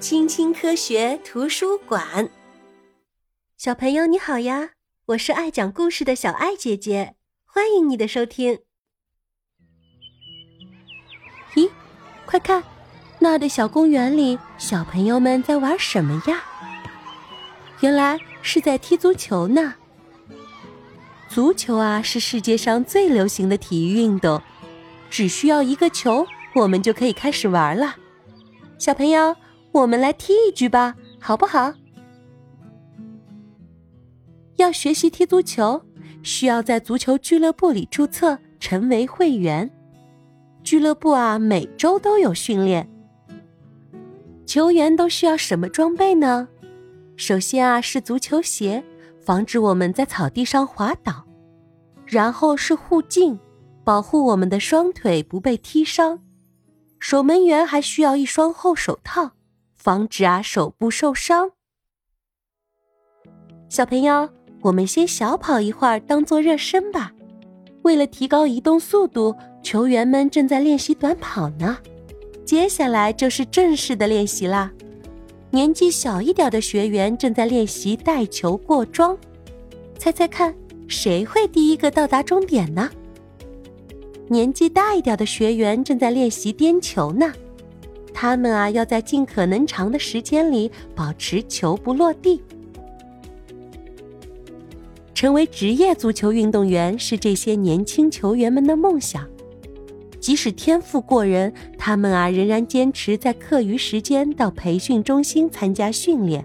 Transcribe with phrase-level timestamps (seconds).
[0.00, 2.30] 青青科学图书馆，
[3.56, 4.70] 小朋友你好呀！
[5.06, 8.60] 我是爱讲故事的小爱姐姐，欢迎你的收听。
[11.56, 11.68] 咦，
[12.26, 12.62] 快看，
[13.18, 16.44] 那的小公园里，小朋友们在玩什么呀？
[17.80, 19.74] 原来是在踢足球呢。
[21.28, 24.40] 足球啊，是世界上最流行的体育运动，
[25.10, 26.24] 只需要一个球，
[26.54, 27.96] 我们就可以开始玩了。
[28.78, 29.34] 小朋友，
[29.72, 31.72] 我们来踢一局吧，好不好？
[34.56, 35.80] 要学习踢足球，
[36.22, 39.70] 需要在足球俱乐部里注册，成为会员。
[40.64, 42.88] 俱乐部啊，每周都有训练。
[44.44, 46.48] 球员都需要什么装备呢？
[47.16, 48.82] 首先啊，是足球鞋，
[49.20, 51.24] 防止我们在草地上滑倒；
[52.04, 53.38] 然后是护镜，
[53.84, 56.20] 保护我们的双腿不被踢伤。
[56.98, 59.30] 守门员还需要一双厚手套，
[59.78, 61.52] 防止啊手部受伤。
[63.68, 64.28] 小朋友，
[64.62, 67.12] 我们先小跑一会儿，当做热身吧。
[67.82, 71.78] 为了提高移动速度，球员们正在练习短跑呢。
[72.44, 74.72] 接下来就是正式的练习啦。
[75.50, 79.16] 年纪小一点的学员正在练习带球过桩，
[79.96, 80.54] 猜猜看，
[80.88, 82.90] 谁会第一个到达终点呢？
[84.28, 87.32] 年纪大一点的学员正在练习颠球呢，
[88.20, 92.42] 他们啊要在尽可能长的时间里保持球不落地。
[95.14, 99.24] 成为职业足球运动员是这些年轻球员们的梦想，
[100.18, 106.44] 即使天赋过人，他们啊仍然坚持在课余时间到培训中心参加训练。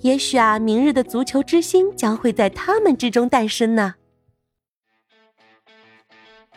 [0.00, 3.94] 也许啊，明日的足球之星将会在他们之中诞生呢。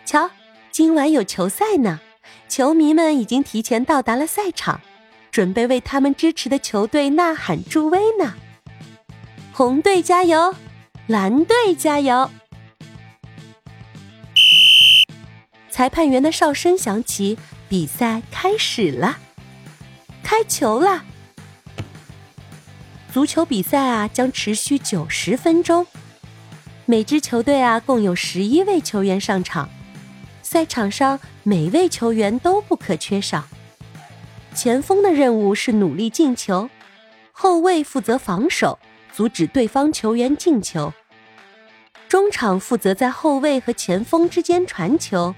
[0.05, 0.27] 瞧，
[0.71, 1.99] 今晚有球赛呢，
[2.57, 4.81] 球迷们已经提前到达了赛场，
[5.29, 8.33] 准备为他们支持的球队呐喊助威呢。
[9.53, 10.55] 红队加油，
[11.05, 12.31] 蓝队加油！
[15.69, 17.37] 裁判员的哨声响起，
[17.69, 19.19] 比赛开始了，
[20.23, 21.03] 开球了。
[23.13, 25.85] 足球比赛啊，将持续九十分钟，
[26.87, 29.69] 每支球队啊，共有十一位球员上场。
[30.41, 31.19] 赛场上
[31.49, 33.45] 每位球员都不可缺少。
[34.53, 36.69] 前锋的任务是努力进球，
[37.31, 38.77] 后卫负责防守，
[39.13, 40.91] 阻止对方球员进球。
[42.09, 45.33] 中场负责在后卫和前锋之间传球，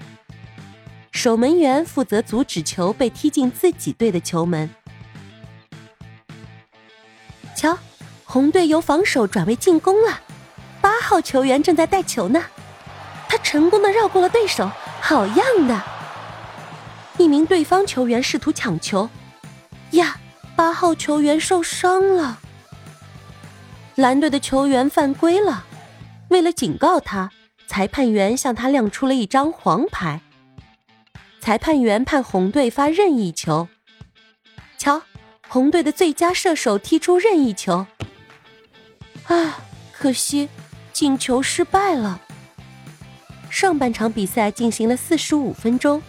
[1.12, 4.68] 守门员负责阻止球被踢进自己队的球门。
[7.54, 7.78] 瞧，
[8.24, 10.18] 红队由防守转为进攻了，
[10.80, 12.42] 八号球员正在带球呢，
[13.28, 14.68] 他成功的绕过了对手。
[15.02, 15.82] 好样的！
[17.20, 19.10] 一名对方球员试图抢球，
[19.90, 20.18] 呀，
[20.56, 22.38] 八号球员受伤了。
[23.96, 25.66] 蓝队的球员犯规了，
[26.28, 27.30] 为了警告他，
[27.66, 30.22] 裁判员向他亮出了一张黄牌。
[31.40, 33.68] 裁判员判红队发任意球。
[34.78, 35.02] 瞧，
[35.46, 37.86] 红队的最佳射手踢出任意球。
[39.24, 39.58] 啊，
[39.92, 40.48] 可惜，
[40.94, 42.22] 进球失败了。
[43.50, 46.02] 上半场比赛进行了四十五分钟，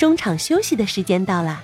[0.00, 1.62] 中场休息的时间到了。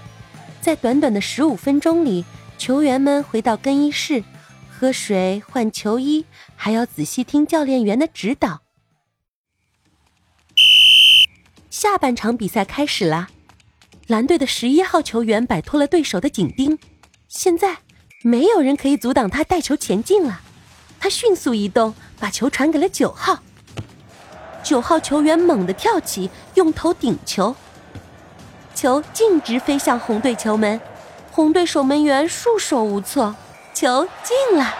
[0.60, 2.22] 在短短的十五分钟里，
[2.58, 4.22] 球员们回到更衣室，
[4.68, 8.60] 喝水、换球衣，还要仔细听教练员的指导。
[11.70, 13.28] 下半场比赛开始了，
[14.06, 16.78] 蓝队的十一号球员摆脱了对手的紧盯，
[17.28, 17.78] 现在
[18.22, 20.42] 没有人可以阻挡他带球前进了。
[21.00, 23.42] 他迅速移动，把球传给了九号。
[24.62, 27.56] 九号球员猛地跳起，用头顶球，
[28.76, 30.78] 球径直飞向红队球门，
[31.32, 33.34] 红队守门员束手无策，
[33.72, 34.74] 球进了。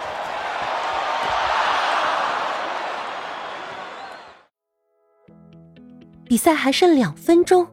[6.28, 7.66] 比赛还剩两分钟，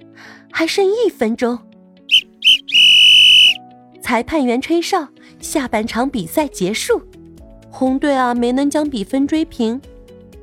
[0.50, 1.60] 还剩一分钟，
[4.02, 5.06] 裁判员吹哨，
[5.42, 7.02] 下半场比赛结束，
[7.70, 9.82] 红队啊没能将比分追平。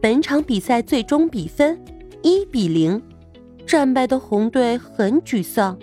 [0.03, 1.83] 本场比赛最终比分
[2.23, 3.03] 一比零，
[3.71, 5.79] 战败的红队很沮丧，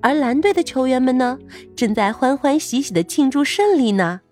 [0.00, 1.38] 而蓝队的球员们呢，
[1.76, 4.22] 正在欢欢喜喜的庆祝胜利呢。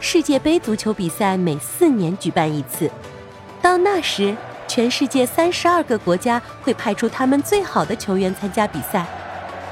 [0.00, 2.90] 世界杯足球比赛每四年举办一次，
[3.60, 4.34] 到那时，
[4.66, 9.04] 全世界三十二个国家会派出他们最好的球员参加比赛，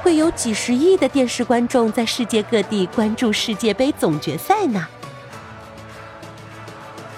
[0.03, 4.87] 会有几十亿的电视观众在世界各地关注世界杯总决赛呢。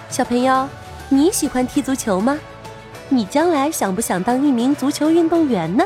[0.09, 0.69] 小朋友，
[1.09, 2.39] 你喜欢踢足球吗？
[3.15, 5.85] 你将来想不想当一名足球运动员呢？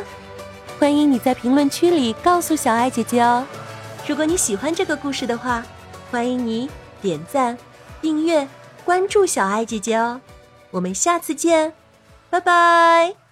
[0.80, 3.46] 欢迎你在评论区里告诉小爱姐姐哦。
[4.08, 5.66] 如果你喜欢这个故事的话，
[6.10, 6.70] 欢迎你
[7.02, 7.58] 点赞、
[8.02, 8.48] 订阅、
[8.86, 10.22] 关注小爱姐姐哦。
[10.72, 11.74] 我们下次见，
[12.30, 13.27] 拜拜。